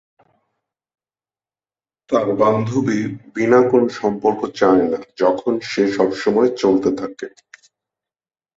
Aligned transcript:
তার 2.09 2.27
বান্ধবী 2.39 2.99
বিনা 3.35 3.59
কোন 3.71 3.83
সম্পর্ক 3.99 4.41
চায় 4.59 4.85
না 4.85 4.99
যখন 5.17 5.53
সে 5.69 5.83
সবসময় 5.97 6.49
চলতে 6.61 6.89
থাকে। 6.95 7.27